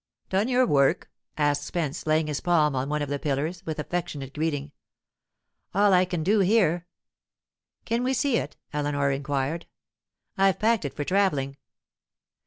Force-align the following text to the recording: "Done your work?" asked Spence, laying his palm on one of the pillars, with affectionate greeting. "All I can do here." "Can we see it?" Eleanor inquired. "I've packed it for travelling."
"Done 0.29 0.47
your 0.47 0.65
work?" 0.65 1.11
asked 1.37 1.63
Spence, 1.63 2.07
laying 2.07 2.25
his 2.25 2.41
palm 2.41 2.75
on 2.75 2.89
one 2.89 3.03
of 3.03 3.09
the 3.09 3.19
pillars, 3.19 3.63
with 3.67 3.77
affectionate 3.77 4.33
greeting. 4.33 4.71
"All 5.75 5.93
I 5.93 6.05
can 6.05 6.23
do 6.23 6.39
here." 6.39 6.87
"Can 7.85 8.01
we 8.03 8.15
see 8.15 8.37
it?" 8.37 8.57
Eleanor 8.73 9.11
inquired. 9.11 9.67
"I've 10.39 10.57
packed 10.57 10.85
it 10.85 10.95
for 10.95 11.03
travelling." 11.03 11.55